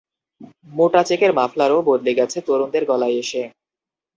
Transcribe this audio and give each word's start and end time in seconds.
মোটা 0.69 1.01
চেকের 1.03 1.31
মাফলারও 1.33 1.79
বদলে 1.89 2.11
গেছে 2.19 2.37
তরুণদের 2.47 2.83
গলায় 2.85 3.15
এসে। 3.21 3.41